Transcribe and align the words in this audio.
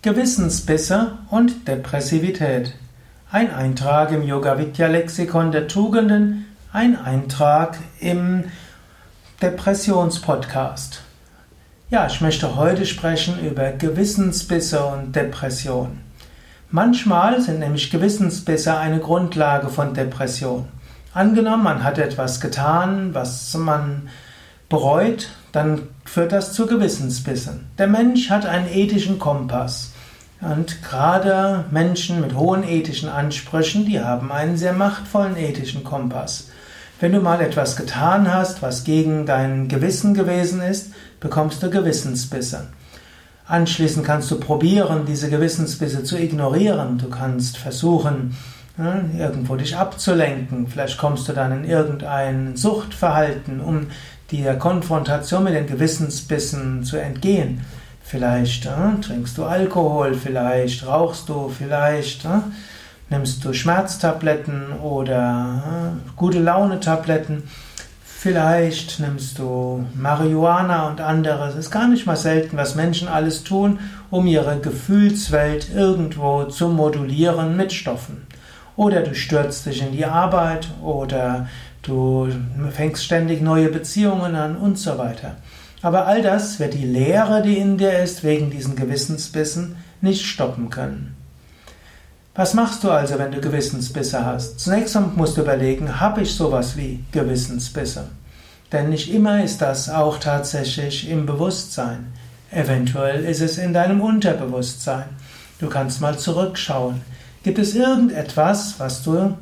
Gewissensbisse 0.00 1.18
und 1.28 1.66
Depressivität. 1.66 2.72
Ein 3.32 3.52
Eintrag 3.52 4.12
im 4.12 4.22
Yoga 4.22 4.56
Vidya 4.56 4.86
Lexikon 4.86 5.50
der 5.50 5.66
Tugenden, 5.66 6.46
ein 6.72 6.96
Eintrag 6.96 7.76
im 7.98 8.44
Depressionspodcast. 9.42 11.02
Ja, 11.90 12.06
ich 12.06 12.20
möchte 12.20 12.54
heute 12.54 12.86
sprechen 12.86 13.44
über 13.44 13.72
Gewissensbisse 13.72 14.84
und 14.84 15.16
Depression. 15.16 15.98
Manchmal 16.70 17.40
sind 17.40 17.58
nämlich 17.58 17.90
Gewissensbisse 17.90 18.76
eine 18.76 19.00
Grundlage 19.00 19.68
von 19.68 19.94
Depression. 19.94 20.68
Angenommen, 21.12 21.64
man 21.64 21.82
hat 21.82 21.98
etwas 21.98 22.40
getan, 22.40 23.14
was 23.14 23.52
man 23.54 24.08
bereut, 24.68 25.30
dann 25.52 25.82
führt 26.04 26.32
das 26.32 26.52
zu 26.52 26.66
Gewissensbissen. 26.66 27.66
Der 27.78 27.86
Mensch 27.86 28.30
hat 28.30 28.46
einen 28.46 28.68
ethischen 28.68 29.18
Kompass. 29.18 29.92
Und 30.40 30.82
gerade 30.82 31.64
Menschen 31.70 32.20
mit 32.20 32.34
hohen 32.34 32.62
ethischen 32.62 33.08
Ansprüchen, 33.08 33.86
die 33.86 34.00
haben 34.00 34.30
einen 34.30 34.56
sehr 34.56 34.72
machtvollen 34.72 35.36
ethischen 35.36 35.82
Kompass. 35.82 36.48
Wenn 37.00 37.12
du 37.12 37.20
mal 37.20 37.40
etwas 37.40 37.76
getan 37.76 38.32
hast, 38.32 38.62
was 38.62 38.84
gegen 38.84 39.26
dein 39.26 39.68
Gewissen 39.68 40.14
gewesen 40.14 40.60
ist, 40.60 40.92
bekommst 41.20 41.62
du 41.62 41.70
Gewissensbisse. 41.70 42.68
Anschließend 43.46 44.04
kannst 44.04 44.30
du 44.30 44.38
probieren, 44.38 45.06
diese 45.06 45.30
Gewissensbisse 45.30 46.04
zu 46.04 46.18
ignorieren. 46.18 46.98
Du 46.98 47.08
kannst 47.08 47.56
versuchen, 47.56 48.36
irgendwo 48.76 49.56
dich 49.56 49.76
abzulenken. 49.76 50.68
Vielleicht 50.68 50.98
kommst 50.98 51.28
du 51.28 51.32
dann 51.32 51.52
in 51.52 51.64
irgendein 51.64 52.56
Suchtverhalten, 52.56 53.60
um 53.60 53.88
der 54.30 54.58
Konfrontation 54.58 55.44
mit 55.44 55.54
den 55.54 55.66
Gewissensbissen 55.66 56.84
zu 56.84 56.96
entgehen. 56.96 57.64
Vielleicht 58.02 58.66
äh, 58.66 59.00
trinkst 59.02 59.36
du 59.36 59.44
Alkohol, 59.44 60.14
vielleicht 60.14 60.86
rauchst 60.86 61.28
du, 61.28 61.48
vielleicht 61.50 62.24
äh, 62.24 62.40
nimmst 63.10 63.44
du 63.44 63.52
Schmerztabletten 63.52 64.72
oder 64.82 65.62
äh, 65.94 66.10
gute 66.16 66.40
Laune-Tabletten. 66.40 67.42
Vielleicht 68.04 68.98
nimmst 68.98 69.38
du 69.38 69.86
Marihuana 69.94 70.88
und 70.88 71.00
anderes. 71.00 71.54
Es 71.54 71.66
ist 71.66 71.70
gar 71.70 71.86
nicht 71.86 72.06
mal 72.06 72.16
selten, 72.16 72.56
was 72.56 72.74
Menschen 72.74 73.08
alles 73.08 73.44
tun, 73.44 73.78
um 74.10 74.26
ihre 74.26 74.58
Gefühlswelt 74.58 75.68
irgendwo 75.72 76.44
zu 76.44 76.68
modulieren 76.68 77.56
mit 77.56 77.72
Stoffen. 77.72 78.26
Oder 78.74 79.02
du 79.02 79.14
stürzt 79.14 79.66
dich 79.66 79.82
in 79.82 79.92
die 79.92 80.04
Arbeit 80.04 80.68
oder 80.82 81.46
du 81.88 82.28
fängst 82.70 83.04
ständig 83.04 83.40
neue 83.40 83.68
Beziehungen 83.68 84.34
an 84.34 84.56
und 84.56 84.78
so 84.78 84.98
weiter. 84.98 85.36
Aber 85.82 86.06
all 86.06 86.22
das 86.22 86.58
wird 86.58 86.74
die 86.74 86.84
Leere, 86.84 87.42
die 87.42 87.56
in 87.56 87.78
dir 87.78 87.98
ist, 87.98 88.24
wegen 88.24 88.50
diesen 88.50 88.76
Gewissensbissen 88.76 89.76
nicht 90.00 90.24
stoppen 90.24 90.70
können. 90.70 91.16
Was 92.34 92.54
machst 92.54 92.84
du 92.84 92.90
also, 92.90 93.18
wenn 93.18 93.32
du 93.32 93.40
Gewissensbisse 93.40 94.24
hast? 94.24 94.60
Zunächst 94.60 94.96
musst 95.16 95.36
du 95.36 95.40
überlegen, 95.40 96.00
habe 96.00 96.22
ich 96.22 96.34
sowas 96.34 96.76
wie 96.76 97.04
Gewissensbisse? 97.10 98.10
Denn 98.70 98.90
nicht 98.90 99.12
immer 99.12 99.42
ist 99.42 99.60
das 99.62 99.88
auch 99.88 100.18
tatsächlich 100.18 101.08
im 101.10 101.26
Bewusstsein. 101.26 102.12
Eventuell 102.50 103.24
ist 103.24 103.40
es 103.40 103.58
in 103.58 103.72
deinem 103.72 104.00
Unterbewusstsein. 104.00 105.06
Du 105.58 105.68
kannst 105.68 106.00
mal 106.00 106.18
zurückschauen. 106.18 107.00
Gibt 107.48 107.60
es 107.60 107.74
irgendetwas, 107.74 108.74
was 108.76 109.02
du, 109.02 109.34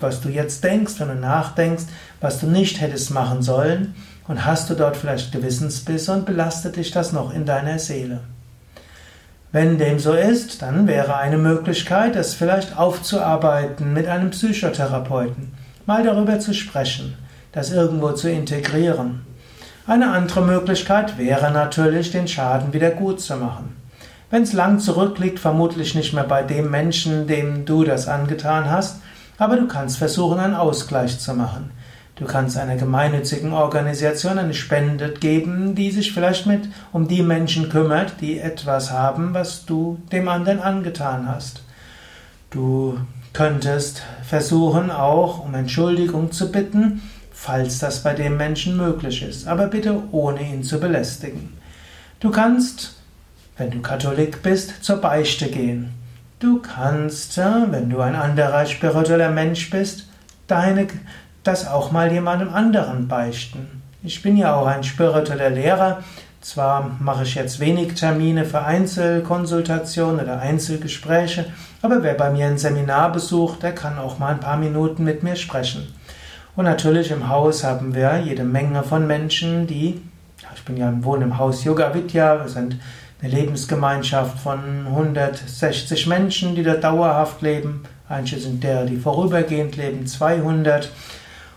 was 0.00 0.20
du 0.20 0.28
jetzt 0.28 0.64
denkst, 0.64 0.94
wenn 0.98 1.06
du 1.06 1.14
nachdenkst, 1.14 1.84
was 2.20 2.40
du 2.40 2.48
nicht 2.48 2.80
hättest 2.80 3.12
machen 3.12 3.42
sollen? 3.42 3.94
Und 4.26 4.44
hast 4.44 4.68
du 4.68 4.74
dort 4.74 4.96
vielleicht 4.96 5.30
Gewissensbisse 5.30 6.12
und 6.14 6.26
belastet 6.26 6.74
dich 6.74 6.90
das 6.90 7.12
noch 7.12 7.32
in 7.32 7.46
deiner 7.46 7.78
Seele? 7.78 8.22
Wenn 9.52 9.78
dem 9.78 10.00
so 10.00 10.14
ist, 10.14 10.62
dann 10.62 10.88
wäre 10.88 11.16
eine 11.16 11.38
Möglichkeit, 11.38 12.16
das 12.16 12.34
vielleicht 12.34 12.76
aufzuarbeiten 12.76 13.92
mit 13.92 14.08
einem 14.08 14.30
Psychotherapeuten, 14.30 15.52
mal 15.86 16.02
darüber 16.02 16.40
zu 16.40 16.52
sprechen, 16.52 17.14
das 17.52 17.70
irgendwo 17.70 18.10
zu 18.10 18.28
integrieren. 18.28 19.20
Eine 19.86 20.10
andere 20.10 20.42
Möglichkeit 20.42 21.16
wäre 21.18 21.52
natürlich, 21.52 22.10
den 22.10 22.26
Schaden 22.26 22.72
wieder 22.72 22.90
gut 22.90 23.20
zu 23.20 23.36
machen. 23.36 23.77
Wenn 24.30 24.42
es 24.42 24.52
lang 24.52 24.78
zurückliegt, 24.78 25.38
vermutlich 25.38 25.94
nicht 25.94 26.12
mehr 26.12 26.24
bei 26.24 26.42
dem 26.42 26.70
Menschen, 26.70 27.26
dem 27.26 27.64
du 27.64 27.84
das 27.84 28.08
angetan 28.08 28.70
hast, 28.70 29.00
aber 29.38 29.56
du 29.56 29.66
kannst 29.66 29.96
versuchen, 29.96 30.38
einen 30.38 30.54
Ausgleich 30.54 31.18
zu 31.18 31.32
machen. 31.32 31.70
Du 32.16 32.24
kannst 32.24 32.58
einer 32.58 32.76
gemeinnützigen 32.76 33.52
Organisation 33.52 34.38
eine 34.38 34.52
Spende 34.52 35.14
geben, 35.14 35.76
die 35.76 35.92
sich 35.92 36.12
vielleicht 36.12 36.46
mit 36.46 36.68
um 36.92 37.06
die 37.06 37.22
Menschen 37.22 37.68
kümmert, 37.68 38.20
die 38.20 38.40
etwas 38.40 38.90
haben, 38.90 39.34
was 39.34 39.64
du 39.64 39.98
dem 40.10 40.28
anderen 40.28 40.60
angetan 40.60 41.28
hast. 41.28 41.62
Du 42.50 42.98
könntest 43.32 44.02
versuchen, 44.28 44.90
auch 44.90 45.44
um 45.44 45.54
Entschuldigung 45.54 46.32
zu 46.32 46.50
bitten, 46.50 47.02
falls 47.30 47.78
das 47.78 48.02
bei 48.02 48.14
dem 48.14 48.36
Menschen 48.36 48.76
möglich 48.76 49.22
ist, 49.22 49.46
aber 49.46 49.68
bitte 49.68 50.02
ohne 50.10 50.42
ihn 50.42 50.64
zu 50.64 50.80
belästigen. 50.80 51.56
Du 52.18 52.30
kannst 52.30 52.97
wenn 53.58 53.70
du 53.70 53.80
Katholik 53.80 54.42
bist, 54.42 54.84
zur 54.84 54.96
Beichte 54.96 55.48
gehen. 55.48 55.92
Du 56.38 56.60
kannst, 56.60 57.36
wenn 57.36 57.90
du 57.90 58.00
ein 58.00 58.14
anderer 58.14 58.64
spiritueller 58.64 59.30
Mensch 59.30 59.70
bist, 59.70 60.08
deine, 60.46 60.86
das 61.42 61.66
auch 61.66 61.90
mal 61.90 62.12
jemandem 62.12 62.54
anderen 62.54 63.08
beichten. 63.08 63.82
Ich 64.04 64.22
bin 64.22 64.36
ja 64.36 64.54
auch 64.54 64.66
ein 64.66 64.84
spiritueller 64.84 65.50
Lehrer. 65.50 66.04
Zwar 66.40 66.96
mache 67.00 67.24
ich 67.24 67.34
jetzt 67.34 67.58
wenig 67.58 67.94
Termine 67.94 68.44
für 68.44 68.62
Einzelkonsultationen 68.62 70.20
oder 70.20 70.38
Einzelgespräche, 70.38 71.46
aber 71.82 72.04
wer 72.04 72.14
bei 72.14 72.30
mir 72.30 72.46
ein 72.46 72.58
Seminar 72.58 73.10
besucht, 73.10 73.64
der 73.64 73.74
kann 73.74 73.98
auch 73.98 74.20
mal 74.20 74.34
ein 74.34 74.40
paar 74.40 74.56
Minuten 74.56 75.02
mit 75.02 75.24
mir 75.24 75.34
sprechen. 75.34 75.92
Und 76.54 76.64
natürlich 76.64 77.10
im 77.10 77.28
Haus 77.28 77.64
haben 77.64 77.92
wir 77.92 78.20
jede 78.24 78.44
Menge 78.44 78.84
von 78.84 79.08
Menschen, 79.08 79.66
die, 79.66 80.00
ich 80.54 80.64
bin 80.64 80.76
ja 80.76 80.92
wohne 81.00 81.24
im 81.24 81.38
Haus 81.38 81.64
Yoga 81.64 81.92
Vidya, 81.92 82.40
wir 82.40 82.48
sind 82.48 82.76
eine 83.20 83.32
Lebensgemeinschaft 83.32 84.38
von 84.38 84.86
160 84.86 86.06
Menschen, 86.06 86.54
die 86.54 86.62
da 86.62 86.74
dauerhaft 86.74 87.42
leben. 87.42 87.82
Einige 88.08 88.38
sind 88.38 88.62
der, 88.62 88.84
die 88.84 88.96
vorübergehend 88.96 89.76
leben, 89.76 90.06
200. 90.06 90.90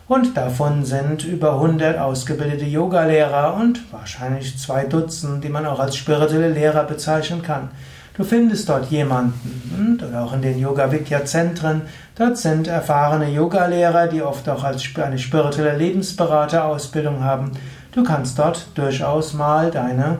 Und 0.07 0.35
davon 0.35 0.83
sind 0.83 1.23
über 1.23 1.53
100 1.53 1.97
ausgebildete 1.97 2.65
Yogalehrer 2.65 3.53
und 3.53 3.79
wahrscheinlich 3.93 4.57
zwei 4.57 4.83
Dutzend, 4.83 5.43
die 5.43 5.49
man 5.49 5.65
auch 5.65 5.79
als 5.79 5.95
spirituelle 5.95 6.49
Lehrer 6.49 6.83
bezeichnen 6.83 7.41
kann. 7.43 7.69
Du 8.17 8.25
findest 8.25 8.67
dort 8.67 8.91
jemanden, 8.91 10.01
oder 10.05 10.23
auch 10.23 10.33
in 10.33 10.41
den 10.41 10.59
Yoga-Vidya-Zentren, 10.59 11.83
dort 12.15 12.37
sind 12.37 12.67
erfahrene 12.67 13.29
Yogalehrer, 13.29 14.07
die 14.07 14.21
oft 14.21 14.49
auch 14.49 14.65
als 14.65 14.83
eine 15.01 15.17
spirituelle 15.17 15.77
Lebensberaterausbildung 15.77 17.23
haben. 17.23 17.51
Du 17.93 18.03
kannst 18.03 18.37
dort 18.37 18.67
durchaus 18.75 19.33
mal 19.33 19.71
deine 19.71 20.17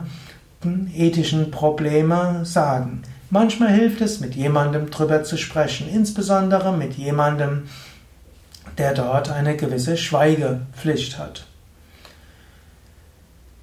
ethischen 0.94 1.50
Probleme 1.50 2.40
sagen. 2.44 3.02
Manchmal 3.30 3.70
hilft 3.70 4.00
es, 4.00 4.20
mit 4.20 4.34
jemandem 4.34 4.90
drüber 4.90 5.24
zu 5.24 5.36
sprechen, 5.36 5.88
insbesondere 5.88 6.72
mit 6.76 6.94
jemandem, 6.94 7.68
der 8.78 8.94
dort 8.94 9.30
eine 9.30 9.56
gewisse 9.56 9.96
Schweigepflicht 9.96 11.18
hat. 11.18 11.46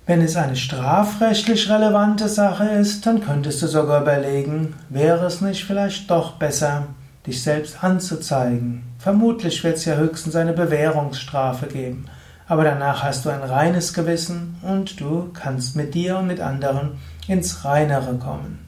Wenn 0.05 0.21
es 0.21 0.35
eine 0.35 0.55
strafrechtlich 0.55 1.69
relevante 1.69 2.27
Sache 2.27 2.67
ist, 2.67 3.05
dann 3.05 3.21
könntest 3.21 3.61
du 3.61 3.67
sogar 3.67 4.01
überlegen, 4.01 4.73
wäre 4.89 5.27
es 5.27 5.41
nicht 5.41 5.65
vielleicht 5.65 6.09
doch 6.09 6.33
besser, 6.33 6.87
dich 7.27 7.43
selbst 7.43 7.83
anzuzeigen. 7.83 8.83
Vermutlich 8.97 9.63
wird 9.63 9.77
es 9.77 9.85
ja 9.85 9.95
höchstens 9.95 10.35
eine 10.35 10.53
Bewährungsstrafe 10.53 11.67
geben 11.67 12.09
aber 12.49 12.63
danach 12.63 13.03
hast 13.03 13.23
du 13.23 13.29
ein 13.29 13.43
reines 13.43 13.93
Gewissen 13.93 14.57
und 14.63 14.99
du 14.99 15.29
kannst 15.33 15.75
mit 15.75 15.93
dir 15.93 16.17
und 16.17 16.27
mit 16.27 16.41
anderen 16.41 16.97
ins 17.27 17.63
Reinere 17.63 18.15
kommen. 18.15 18.65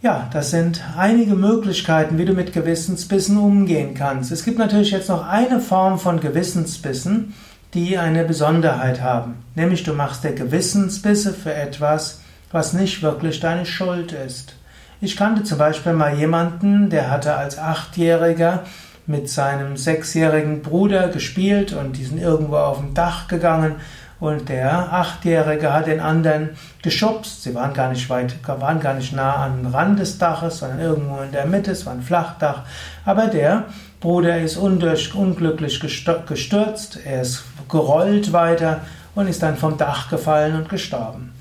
Ja, 0.00 0.30
das 0.32 0.52
sind 0.52 0.84
einige 0.96 1.34
Möglichkeiten, 1.34 2.18
wie 2.18 2.24
du 2.24 2.34
mit 2.34 2.52
Gewissensbissen 2.52 3.36
umgehen 3.36 3.94
kannst. 3.94 4.30
Es 4.30 4.44
gibt 4.44 4.58
natürlich 4.58 4.92
jetzt 4.92 5.08
noch 5.08 5.26
eine 5.26 5.58
Form 5.58 5.98
von 5.98 6.20
Gewissensbissen, 6.20 7.34
die 7.74 7.98
eine 7.98 8.24
Besonderheit 8.24 9.02
haben. 9.02 9.42
Nämlich 9.56 9.82
du 9.82 9.92
machst 9.92 10.22
dir 10.22 10.34
Gewissensbisse 10.34 11.34
für 11.34 11.52
etwas, 11.52 12.20
was 12.52 12.74
nicht 12.74 13.02
wirklich 13.02 13.40
deine 13.40 13.66
Schuld 13.66 14.12
ist. 14.12 14.54
Ich 15.00 15.16
kannte 15.16 15.42
zum 15.42 15.58
Beispiel 15.58 15.94
mal 15.94 16.16
jemanden, 16.16 16.88
der 16.90 17.10
hatte 17.10 17.34
als 17.34 17.58
Achtjähriger 17.58 18.62
mit 19.06 19.28
seinem 19.28 19.76
sechsjährigen 19.76 20.62
Bruder 20.62 21.08
gespielt 21.08 21.72
und 21.72 21.96
die 21.96 22.04
sind 22.04 22.18
irgendwo 22.18 22.56
auf 22.56 22.78
dem 22.78 22.94
Dach 22.94 23.28
gegangen 23.28 23.76
und 24.18 24.48
der 24.48 24.92
Achtjährige 24.92 25.72
hat 25.72 25.86
den 25.86 26.00
anderen 26.00 26.50
geschubst. 26.82 27.42
Sie 27.42 27.54
waren 27.54 27.74
gar 27.74 27.90
nicht 27.90 28.08
weit, 28.08 28.34
waren 28.46 28.80
gar 28.80 28.94
nicht 28.94 29.12
nah 29.12 29.44
am 29.44 29.66
Rand 29.66 29.98
des 29.98 30.18
Daches, 30.18 30.58
sondern 30.58 30.80
irgendwo 30.80 31.20
in 31.20 31.32
der 31.32 31.44
Mitte. 31.44 31.72
Es 31.72 31.84
war 31.84 31.92
ein 31.92 32.02
Flachdach. 32.02 32.62
Aber 33.04 33.26
der 33.26 33.64
Bruder 34.00 34.38
ist 34.40 34.56
undurch, 34.56 35.14
unglücklich 35.14 35.80
gestürzt. 35.80 36.98
Er 37.04 37.20
ist 37.20 37.44
gerollt 37.68 38.32
weiter 38.32 38.80
und 39.14 39.28
ist 39.28 39.42
dann 39.42 39.58
vom 39.58 39.76
Dach 39.76 40.08
gefallen 40.08 40.56
und 40.56 40.68
gestorben. 40.70 41.32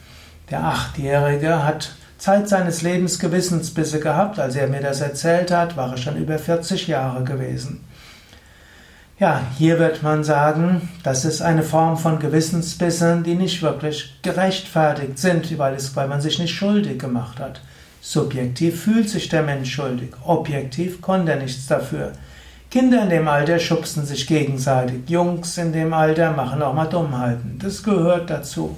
Der 0.49 0.63
Achtjährige 0.63 1.63
hat 1.63 1.95
Zeit 2.25 2.49
seines 2.49 2.81
Lebens 2.81 3.19
Gewissensbisse 3.19 3.99
gehabt. 3.99 4.39
Als 4.39 4.55
er 4.55 4.67
mir 4.67 4.81
das 4.81 4.99
erzählt 4.99 5.51
hat, 5.51 5.77
war 5.77 5.91
er 5.91 5.97
schon 5.97 6.17
über 6.17 6.39
40 6.39 6.87
Jahre 6.87 7.23
gewesen. 7.23 7.81
Ja, 9.19 9.43
hier 9.59 9.77
wird 9.77 10.01
man 10.01 10.23
sagen, 10.23 10.89
das 11.03 11.23
ist 11.23 11.43
eine 11.43 11.61
Form 11.61 11.97
von 11.99 12.17
Gewissensbissen, 12.17 13.23
die 13.23 13.35
nicht 13.35 13.61
wirklich 13.61 14.17
gerechtfertigt 14.23 15.19
sind, 15.19 15.55
weil, 15.59 15.75
es, 15.75 15.95
weil 15.95 16.07
man 16.07 16.19
sich 16.19 16.39
nicht 16.39 16.55
schuldig 16.55 16.97
gemacht 16.97 17.39
hat. 17.39 17.61
Subjektiv 18.01 18.81
fühlt 18.81 19.07
sich 19.07 19.29
der 19.29 19.43
Mensch 19.43 19.71
schuldig, 19.71 20.15
objektiv 20.25 21.01
konnte 21.01 21.33
er 21.33 21.37
nichts 21.37 21.67
dafür. 21.67 22.13
Kinder 22.71 23.03
in 23.03 23.09
dem 23.11 23.27
Alter 23.27 23.59
schubsen 23.59 24.03
sich 24.03 24.25
gegenseitig, 24.25 25.07
Jungs 25.07 25.59
in 25.59 25.73
dem 25.73 25.93
Alter 25.93 26.31
machen 26.31 26.63
auch 26.63 26.73
mal 26.73 26.89
Dummheiten, 26.89 27.59
das 27.61 27.83
gehört 27.83 28.31
dazu. 28.31 28.75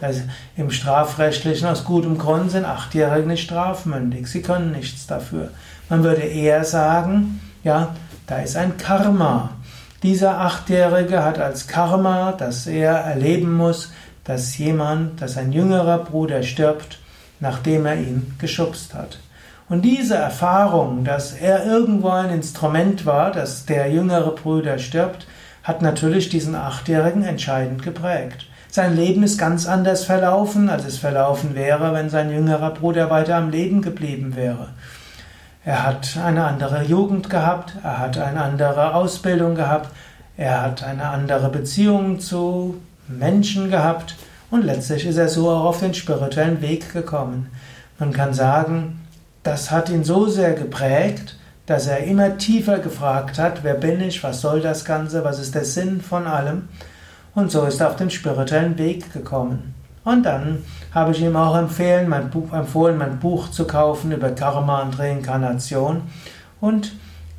Das 0.00 0.22
Im 0.56 0.70
strafrechtlichen 0.70 1.68
aus 1.68 1.84
gutem 1.84 2.16
Grund 2.16 2.50
sind 2.50 2.64
Achtjährige 2.64 3.28
nicht 3.28 3.42
strafmündig, 3.44 4.28
sie 4.28 4.40
können 4.40 4.72
nichts 4.72 5.06
dafür. 5.06 5.50
Man 5.90 6.02
würde 6.02 6.22
eher 6.22 6.64
sagen, 6.64 7.42
ja, 7.62 7.94
da 8.26 8.38
ist 8.38 8.56
ein 8.56 8.78
Karma. 8.78 9.50
Dieser 10.02 10.40
Achtjährige 10.40 11.22
hat 11.22 11.38
als 11.38 11.68
Karma, 11.68 12.32
dass 12.32 12.66
er 12.66 12.92
erleben 12.92 13.52
muss, 13.52 13.92
dass 14.24 14.56
jemand, 14.56 15.20
dass 15.20 15.36
ein 15.36 15.52
jüngerer 15.52 15.98
Bruder 15.98 16.42
stirbt, 16.42 16.98
nachdem 17.38 17.84
er 17.84 17.96
ihn 17.96 18.34
geschubst 18.38 18.94
hat. 18.94 19.18
Und 19.68 19.82
diese 19.82 20.14
Erfahrung, 20.14 21.04
dass 21.04 21.32
er 21.32 21.66
irgendwo 21.66 22.08
ein 22.08 22.30
Instrument 22.30 23.04
war, 23.04 23.32
dass 23.32 23.66
der 23.66 23.92
jüngere 23.92 24.30
Bruder 24.30 24.78
stirbt, 24.78 25.26
hat 25.62 25.82
natürlich 25.82 26.30
diesen 26.30 26.54
Achtjährigen 26.54 27.22
entscheidend 27.22 27.82
geprägt. 27.82 28.46
Sein 28.72 28.94
Leben 28.94 29.24
ist 29.24 29.36
ganz 29.36 29.66
anders 29.66 30.04
verlaufen, 30.04 30.68
als 30.68 30.84
es 30.84 30.98
verlaufen 30.98 31.56
wäre, 31.56 31.92
wenn 31.92 32.08
sein 32.08 32.30
jüngerer 32.30 32.70
Bruder 32.70 33.10
weiter 33.10 33.34
am 33.34 33.50
Leben 33.50 33.82
geblieben 33.82 34.36
wäre. 34.36 34.68
Er 35.64 35.84
hat 35.84 36.16
eine 36.16 36.44
andere 36.44 36.84
Jugend 36.84 37.28
gehabt, 37.28 37.74
er 37.82 37.98
hat 37.98 38.16
eine 38.16 38.40
andere 38.40 38.94
Ausbildung 38.94 39.56
gehabt, 39.56 39.88
er 40.36 40.62
hat 40.62 40.84
eine 40.84 41.06
andere 41.06 41.48
Beziehung 41.48 42.20
zu 42.20 42.80
Menschen 43.08 43.72
gehabt 43.72 44.14
und 44.52 44.64
letztlich 44.64 45.04
ist 45.04 45.16
er 45.16 45.28
so 45.28 45.50
auch 45.50 45.64
auf 45.64 45.80
den 45.80 45.92
spirituellen 45.92 46.62
Weg 46.62 46.92
gekommen. 46.92 47.48
Man 47.98 48.12
kann 48.12 48.34
sagen, 48.34 49.00
das 49.42 49.72
hat 49.72 49.90
ihn 49.90 50.04
so 50.04 50.28
sehr 50.28 50.52
geprägt, 50.52 51.36
dass 51.66 51.88
er 51.88 52.04
immer 52.04 52.38
tiefer 52.38 52.78
gefragt 52.78 53.36
hat, 53.36 53.64
wer 53.64 53.74
bin 53.74 54.00
ich, 54.00 54.22
was 54.22 54.40
soll 54.40 54.60
das 54.60 54.84
Ganze, 54.84 55.24
was 55.24 55.40
ist 55.40 55.56
der 55.56 55.64
Sinn 55.64 56.00
von 56.00 56.28
allem 56.28 56.68
und 57.34 57.50
so 57.50 57.64
ist 57.64 57.80
er 57.80 57.88
auf 57.88 57.96
den 57.96 58.10
spirituellen 58.10 58.78
Weg 58.78 59.12
gekommen. 59.12 59.74
Und 60.04 60.24
dann 60.24 60.64
habe 60.92 61.12
ich 61.12 61.20
ihm 61.20 61.36
auch 61.36 61.56
empfehlen, 61.56 62.08
mein 62.08 62.30
Buch, 62.30 62.52
empfohlen, 62.52 62.98
mein 62.98 63.18
Buch 63.18 63.50
zu 63.50 63.66
kaufen 63.66 64.12
über 64.12 64.30
Karma 64.30 64.82
und 64.82 64.98
Reinkarnation. 64.98 66.02
Und 66.60 66.92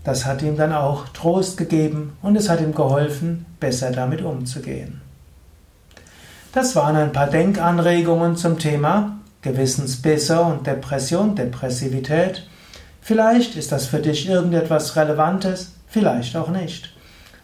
das 0.03 0.25
hat 0.25 0.41
ihm 0.41 0.57
dann 0.57 0.73
auch 0.73 1.09
Trost 1.09 1.57
gegeben 1.57 2.17
und 2.21 2.35
es 2.35 2.49
hat 2.49 2.61
ihm 2.61 2.73
geholfen, 2.73 3.45
besser 3.59 3.91
damit 3.91 4.21
umzugehen. 4.21 5.01
Das 6.53 6.75
waren 6.75 6.95
ein 6.95 7.11
paar 7.11 7.27
Denkanregungen 7.27 8.35
zum 8.35 8.59
Thema 8.59 9.17
Gewissensbisse 9.41 10.39
und 10.41 10.67
Depression, 10.67 11.35
Depressivität. 11.35 12.47
Vielleicht 13.01 13.55
ist 13.55 13.71
das 13.71 13.87
für 13.87 13.99
dich 13.99 14.29
irgendetwas 14.29 14.95
Relevantes, 14.95 15.73
vielleicht 15.87 16.35
auch 16.35 16.49
nicht. 16.49 16.93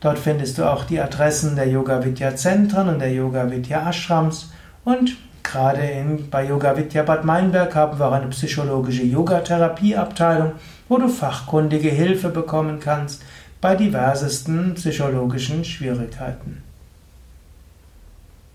Dort 0.00 0.18
findest 0.18 0.58
du 0.58 0.70
auch 0.70 0.84
die 0.84 1.00
Adressen 1.00 1.56
der 1.56 1.70
Yoga 1.70 2.04
Vidya 2.04 2.36
Zentren 2.36 2.90
und 2.90 2.98
der 2.98 3.14
Yoga 3.14 3.50
Vidya 3.50 3.88
Ashrams 3.88 4.52
und 4.84 5.16
Gerade 5.46 5.80
in, 5.80 6.28
bei 6.28 6.44
Yoga 6.44 6.76
Vidya 6.76 7.04
Bad 7.04 7.24
Meinberg 7.24 7.74
haben 7.76 7.98
wir 8.00 8.08
auch 8.08 8.12
eine 8.12 8.26
psychologische 8.26 9.04
Yogatherapieabteilung, 9.04 10.52
wo 10.88 10.98
du 10.98 11.08
fachkundige 11.08 11.88
Hilfe 11.88 12.30
bekommen 12.30 12.80
kannst 12.80 13.22
bei 13.60 13.76
diversesten 13.76 14.74
psychologischen 14.74 15.64
Schwierigkeiten. 15.64 16.65